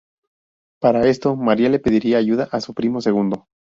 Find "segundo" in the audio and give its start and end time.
3.01-3.45